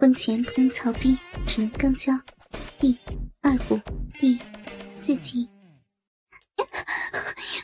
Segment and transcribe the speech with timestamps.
[0.00, 1.14] 婚前不能操逼，
[1.46, 2.10] 只能刚交。
[2.78, 2.98] 第
[3.42, 3.78] 二部
[4.18, 4.40] 第
[4.94, 5.46] 四集。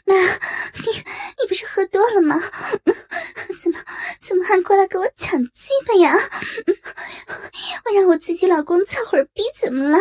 [0.04, 0.92] 妈，你
[1.40, 2.38] 你不是喝多了吗？
[3.58, 3.78] 怎么
[4.20, 6.14] 怎么还过来跟我抢鸡巴呀？
[7.86, 9.98] 我让我自己老公操会儿逼怎么了？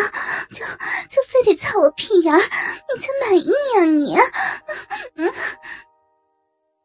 [0.52, 0.66] 就
[1.08, 2.36] 就非得操我屁眼？
[2.36, 4.18] 你才满意呀你？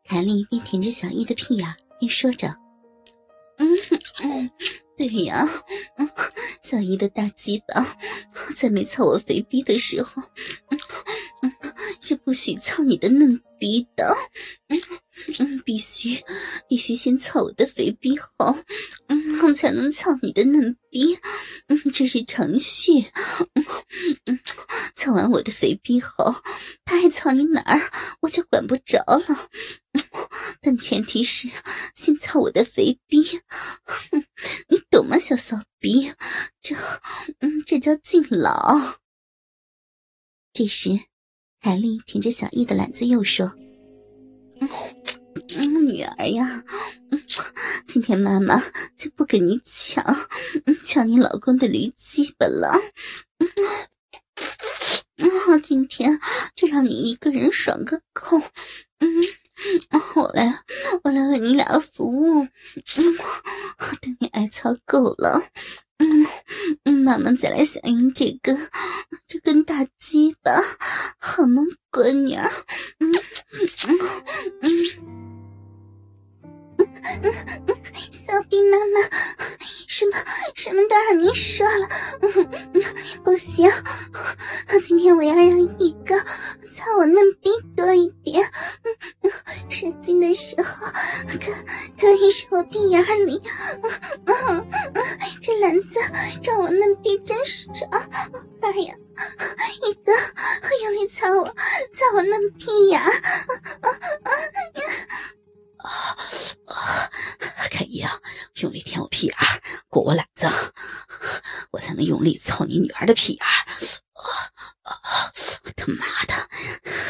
[0.09, 2.47] 凯莉边舔着小易的屁眼边说着
[3.59, 3.69] ：“嗯
[4.23, 4.49] 嗯。”
[5.01, 5.49] 对呀，
[6.61, 7.97] 小姨的大鸡巴，
[8.55, 10.23] 在没操我肥逼的时候，
[12.03, 14.15] 是不许操你的嫩逼的。
[15.39, 16.23] 嗯，必须
[16.69, 18.55] 必须先操我的肥逼后，
[19.09, 21.19] 嗯，才能操你的嫩逼。
[21.69, 23.03] 嗯，这是程序。
[24.27, 24.39] 嗯，
[24.95, 26.31] 操完我的肥逼后，
[26.85, 27.81] 他还操你哪儿，
[28.21, 29.49] 我就管不着了。
[30.61, 31.49] 但前提是
[31.95, 33.19] 先操我的肥逼。
[34.69, 34.81] 你。
[34.91, 36.13] 懂吗，小骚逼？
[36.61, 36.75] 这，
[37.39, 38.99] 嗯，这叫敬老。
[40.53, 40.91] 这时，
[41.61, 43.55] 凯莉挺着小易的篮子，又说
[44.59, 46.65] ：“嗯，女儿呀，
[47.87, 48.61] 今天妈妈
[48.97, 50.05] 就不跟你抢，
[50.85, 52.77] 抢你老公的驴鸡巴了。
[55.19, 56.19] 嗯，今天
[56.57, 58.43] 就让你一个人爽个够。
[58.99, 59.09] 嗯。”
[60.17, 60.55] 我来，
[61.03, 62.43] 我来为你俩服务。
[62.45, 63.17] 嗯，
[64.01, 65.43] 等你挨操够了，
[66.85, 68.69] 嗯，妈妈再来享用这根
[69.27, 70.53] 这根大鸡巴，
[71.19, 72.35] 好吗，闺女？
[72.35, 73.13] 嗯
[73.53, 73.99] 嗯
[74.63, 74.71] 嗯。
[78.13, 79.01] 小兵妈妈，
[79.89, 80.13] 什么
[80.55, 81.89] 什么都让你说了，
[83.25, 83.69] 不行，
[84.83, 85.90] 今天我要让一
[101.39, 103.01] 我，操我嫩屁眼。
[105.79, 106.17] 啊
[106.67, 107.09] 啊！
[107.71, 108.13] 凯姨啊，
[108.57, 109.37] 用力舔我屁眼
[109.89, 110.47] 过我懒子，
[111.71, 113.43] 我才能用力操你女儿的屁眼
[114.13, 114.31] 啊
[114.83, 115.33] 啊！
[115.77, 116.35] 他妈的，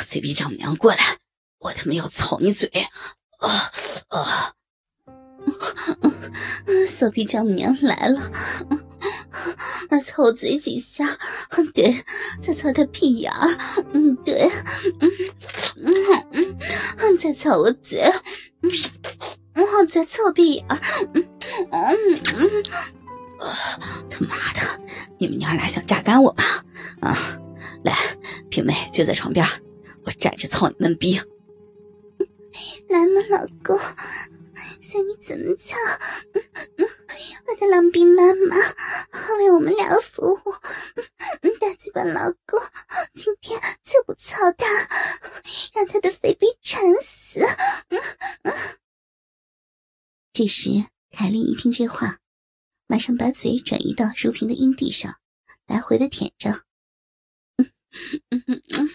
[0.06, 1.18] 肥逼丈母娘过来，
[1.58, 2.70] 我他妈要操你嘴！
[3.38, 3.70] 啊
[4.08, 4.54] 啊！
[6.86, 8.20] 骚逼丈母娘来了，
[10.04, 11.18] 操我嘴几下，
[11.74, 12.04] 对，
[12.42, 13.32] 再操他屁眼
[13.92, 14.48] 嗯，对，
[15.00, 15.10] 嗯
[16.32, 16.58] 嗯
[16.98, 18.02] 嗯，再操我嘴。
[19.54, 20.66] 我在操屁眼
[21.14, 21.26] 嗯
[21.70, 21.96] 嗯
[22.38, 22.62] 嗯，
[24.08, 24.60] 他妈的，
[25.18, 26.44] 你们娘俩想榨干我吧？
[27.00, 27.16] 啊，
[27.84, 27.96] 来，
[28.48, 29.46] 平妹就在床边，
[30.04, 31.20] 我站着操你嫩逼。
[32.88, 33.78] 来嘛，老公，
[34.80, 35.76] 随你怎么操。
[37.46, 38.56] 我的狼逼妈妈
[39.38, 40.38] 为我们俩服务，
[41.60, 42.60] 大鸡巴老公，
[43.12, 44.66] 今天就不操他，
[45.74, 47.40] 让他的肥逼馋死。
[50.32, 50.70] 这时，
[51.10, 52.18] 凯莉一听这话，
[52.86, 55.16] 马上把嘴转移到如萍的阴蒂上，
[55.66, 56.62] 来回的舔着。
[58.30, 58.90] 嗯嗯嗯，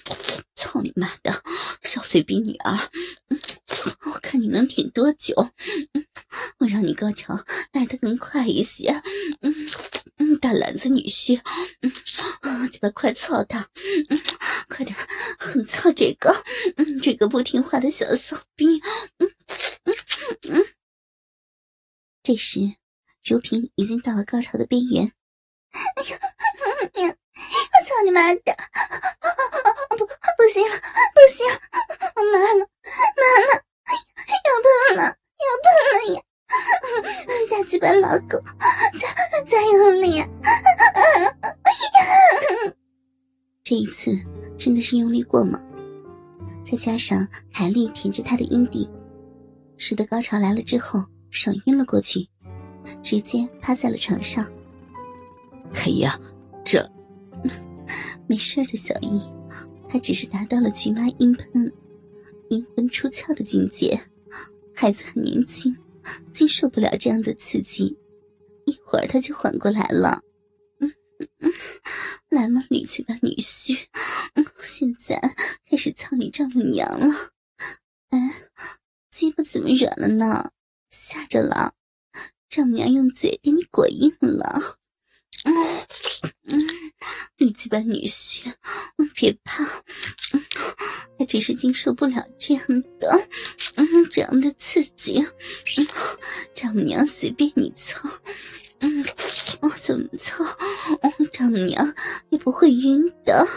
[0.56, 1.44] 操你妈的，
[1.84, 2.90] 小肥逼女儿！
[4.06, 5.34] 我看你能挺多久？
[6.60, 7.38] 我让你高潮
[7.74, 8.90] 来得更快一些。
[9.42, 9.54] 嗯
[10.18, 11.40] 嗯，大篮子女婿，
[11.82, 11.92] 嗯，
[12.72, 13.60] 这个快操他！
[14.10, 14.20] 嗯，
[14.70, 14.96] 快点，
[15.38, 16.34] 狠操这个，
[16.78, 18.80] 嗯，这个不听话的小骚逼！
[19.20, 19.30] 嗯
[19.84, 19.96] 嗯
[20.52, 20.66] 嗯。
[22.24, 22.60] 这时，
[23.24, 25.12] 如萍已经到了高潮的边缘。
[25.72, 26.18] 哎呀，
[27.96, 28.54] 操你妈的！
[29.98, 30.76] 不，不行了，
[31.16, 31.48] 不行！
[32.16, 32.68] 妈了，
[33.16, 33.56] 妈了，
[34.44, 35.02] 要喷了，
[35.40, 36.20] 要喷了呀！
[37.50, 38.38] 大鸡巴老公，
[39.00, 39.08] 再
[39.46, 40.22] 再用力！
[43.64, 44.12] 这一次
[44.58, 45.66] 真的是用力过猛，
[46.66, 48.92] 再加上凯莉舔着他的阴蒂，
[49.78, 51.02] 使得高潮来了之后。
[51.32, 52.30] 爽晕了过去，
[53.04, 54.50] 直接趴在了床上。
[55.74, 56.18] 凯姨啊，
[56.64, 56.90] 这
[58.28, 59.22] 没事的，小易，
[59.90, 61.72] 他只是达到了菊妈阴喷、
[62.50, 64.00] 阴魂出窍的境界，
[64.74, 65.76] 孩子很年轻，
[66.32, 67.98] 经受不了这样的刺激，
[68.66, 70.22] 一会儿他就缓过来了。
[70.80, 70.94] 嗯
[71.40, 71.54] 嗯，
[72.30, 73.78] 来嘛，女婿的女婿，
[74.64, 75.20] 现在
[75.70, 77.16] 开始操你丈母娘了。
[78.10, 78.20] 哎，
[79.10, 80.52] 鸡巴怎么软了呢？
[80.90, 81.74] 吓着了，
[82.50, 84.78] 丈母娘用嘴给你裹硬了。
[85.44, 85.54] 嗯，
[87.66, 88.44] 一般女婿，
[89.16, 89.66] 别怕，
[91.18, 92.64] 他只是经受不了这样
[93.00, 93.28] 的，
[93.76, 95.26] 嗯，这样的刺激。
[96.54, 98.08] 丈母娘随便你操，
[98.80, 99.04] 嗯。
[99.82, 100.44] 怎么操？
[101.32, 101.94] 丈母娘
[102.30, 103.48] 也不会晕的。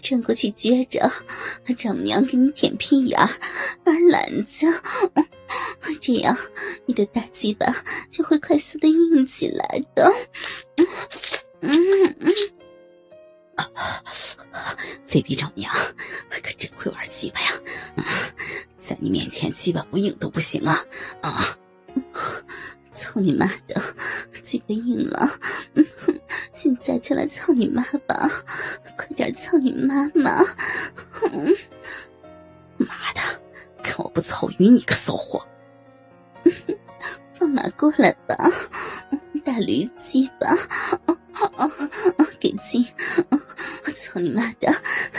[0.00, 1.10] 转过去撅着，
[1.76, 3.28] 丈母娘给你舔屁眼儿、
[3.84, 4.66] 玩篮子，
[6.00, 6.36] 这样
[6.86, 7.66] 你的大鸡巴
[8.10, 10.12] 就会快速的硬起来的。
[11.62, 12.34] 嗯嗯，
[15.06, 15.72] 菲比丈母娘
[16.30, 17.52] 可真会玩鸡巴呀！
[18.78, 20.84] 在你面前鸡巴不硬都不行啊！
[21.20, 21.56] 啊！
[22.92, 23.80] 操你妈的，
[24.42, 25.28] 鸡巴硬了！
[26.54, 28.30] 现在就来操你妈吧，
[29.14, 30.38] 点操你妈妈！
[32.78, 33.20] 妈的，
[33.82, 35.46] 看我不操晕你个骚货！
[37.34, 38.36] 放马过来吧，
[39.44, 40.56] 大驴鸡巴！
[42.38, 42.84] 给劲！
[43.96, 44.72] 操你妈的，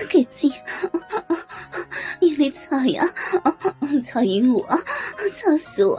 [0.10, 0.52] 给劲！
[2.22, 3.04] 用力操呀！
[4.06, 4.66] 操晕我！
[5.36, 5.98] 操死我！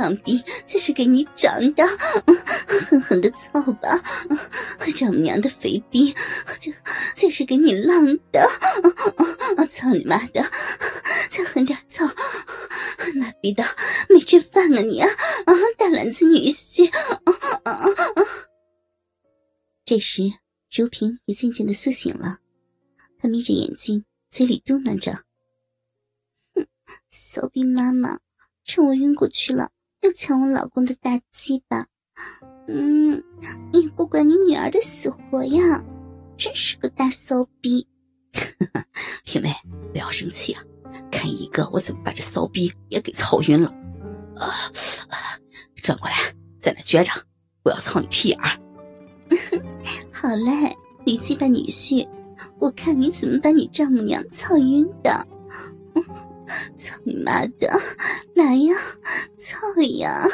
[0.00, 1.86] 狼逼就是给你长的，
[2.66, 4.00] 狠狠的操吧！
[4.96, 6.14] 丈母娘的肥逼
[6.58, 6.72] 就
[7.14, 8.48] 就是给你浪的！
[9.68, 10.42] 操你妈的！
[11.30, 12.06] 再狠点操！
[13.14, 13.62] 妈逼的
[14.08, 15.00] 没吃饭啊你！
[15.00, 15.10] 啊，
[15.76, 16.90] 大篮子女婿！
[19.84, 20.22] 这时，
[20.74, 22.38] 如萍也渐渐的苏醒了，
[23.18, 25.12] 她眯着眼睛，嘴里嘟囔着
[26.54, 26.66] ：“哼，
[27.10, 28.18] 骚逼妈妈，
[28.64, 29.70] 趁我晕过去了，
[30.00, 31.86] 又抢我老公的大鸡巴，
[32.66, 33.22] 嗯，
[33.72, 35.84] 也不管你女儿的死活呀，
[36.38, 37.86] 真是个大骚逼！”
[39.24, 39.54] 萍妹，
[39.92, 40.62] 不要生气啊，
[41.10, 43.68] 看一个我怎么把这骚逼也给操晕了。
[44.36, 44.48] 啊，
[45.82, 46.14] 转过来，
[46.58, 47.12] 在那撅着，
[47.62, 48.58] 我要操你屁眼儿。
[50.10, 50.74] 好嘞，
[51.04, 52.08] 你鸡巴女婿，
[52.58, 55.26] 我看你怎么把你丈母娘操晕的！
[56.76, 57.68] 操你妈的，
[58.34, 58.74] 来呀，
[59.38, 59.58] 操
[59.98, 60.26] 呀！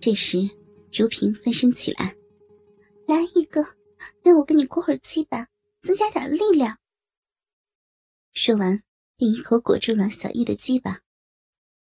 [0.00, 0.38] 这时，
[0.92, 2.16] 如萍翻身起来，
[3.06, 3.64] 来一个，
[4.22, 5.46] 让我跟你过会儿鸡巴，
[5.82, 6.78] 增加点力量。
[8.32, 8.82] 说完，
[9.16, 11.00] 便一口裹住了小易的鸡巴。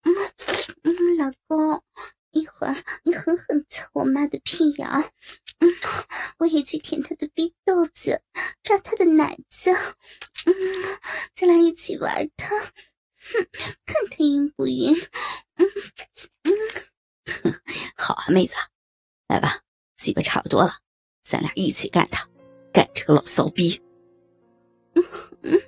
[0.03, 0.15] 嗯
[0.83, 1.83] 嗯，老公。
[2.33, 2.75] 一会儿
[3.05, 5.05] 你狠狠操我妈的屁眼儿，
[6.39, 8.23] 我也去舔他的逼豆子，
[8.63, 9.71] 抓他的奶子，
[10.47, 10.55] 嗯，
[11.35, 13.47] 再来一起玩他，哼，
[13.87, 14.95] 看他晕不晕？
[15.57, 15.67] 嗯
[16.43, 17.55] 嗯，
[17.97, 18.55] 好啊，妹子，
[19.29, 19.61] 来吧，
[19.97, 20.79] 鸡巴差不多了，
[21.25, 22.29] 咱俩一起干他，
[22.73, 23.81] 干这个老骚逼。
[25.43, 25.61] 嗯，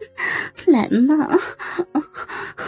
[0.67, 1.15] 来嘛，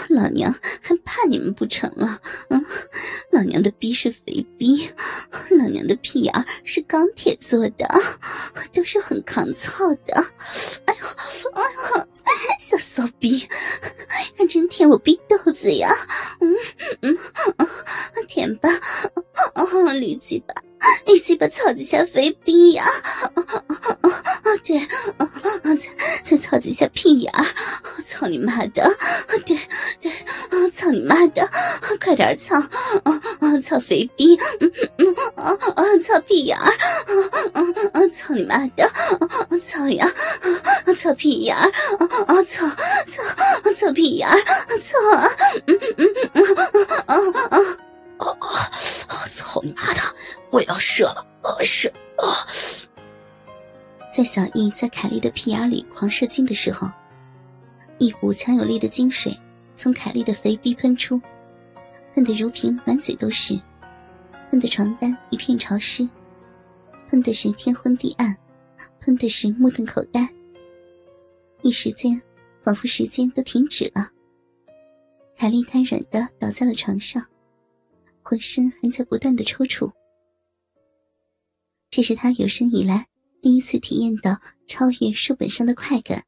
[0.08, 0.52] 老娘
[0.82, 2.20] 还怕你们不成了？
[2.50, 2.64] 嗯，
[3.30, 4.88] 老娘的逼是肥逼，
[5.56, 7.88] 老娘的屁眼是钢铁做的，
[8.72, 10.14] 都是很抗操的。
[10.86, 11.06] 哎呦，
[11.52, 11.62] 哎
[11.96, 12.08] 呦，
[12.58, 13.46] 小骚逼，
[14.36, 15.94] 还真舔我逼豆子呀？
[16.40, 16.54] 嗯
[17.02, 17.16] 嗯，
[18.26, 18.68] 舔吧，
[19.98, 20.54] 驴鸡巴。
[21.06, 22.84] 你鸡巴操几下肥逼呀！
[24.64, 24.78] 对，
[25.76, 25.88] 再
[26.24, 27.44] 再操几下屁眼儿！
[28.06, 28.90] 操你妈的！
[29.46, 29.58] 对
[30.00, 30.12] 对，
[30.70, 31.48] 操你妈的！
[32.02, 32.56] 快点操！
[32.56, 34.38] 啊操肥逼！
[34.60, 36.70] 嗯嗯啊啊操屁眼儿！
[37.52, 38.90] 啊啊操你妈的！
[39.66, 40.10] 操呀！
[40.98, 41.70] 操屁眼儿！
[42.26, 43.22] 啊操操
[43.74, 44.38] 操屁眼儿！
[44.82, 45.30] 操啊！
[45.66, 46.44] 嗯嗯嗯
[47.06, 47.16] 啊
[47.50, 47.58] 啊！
[48.18, 48.70] 啊
[49.62, 50.00] 你妈的！
[50.50, 51.26] 我要射了！
[51.42, 51.88] 啊射！
[52.16, 52.26] 啊！
[54.14, 56.90] 在小易在凯莉的屁眼里狂射精的时候，
[57.98, 59.36] 一股强有力的精水
[59.76, 61.20] 从凯莉的肥逼喷出，
[62.14, 63.60] 喷得如萍满嘴都是，
[64.50, 66.08] 喷得床单一片潮湿，
[67.08, 68.36] 喷的是天昏地暗，
[69.00, 70.28] 喷的是目瞪口呆。
[71.62, 72.20] 一时间，
[72.64, 74.08] 仿佛时间都停止了。
[75.36, 77.24] 凯莉瘫软的倒在了床上。
[78.28, 79.90] 浑身还在不断的抽搐，
[81.88, 83.08] 这是他有生以来
[83.40, 86.26] 第一次体验到超越书本上的快感。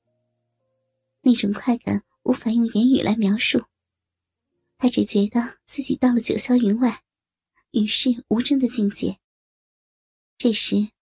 [1.21, 3.67] 那种快感无法用言语来描述，
[4.79, 7.03] 他只觉得自己到了九霄云外，
[7.73, 9.19] 与世无争的境界。
[10.39, 10.93] 这时，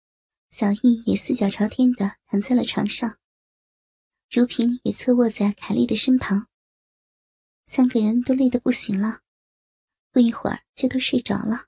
[0.49, 3.19] 小易也四脚朝天的躺在了床上，
[4.29, 6.49] 如萍也侧卧在凯莉的身旁，
[7.65, 9.21] 三个人都累得不行了。
[10.19, 11.67] 不一会儿就都睡着了。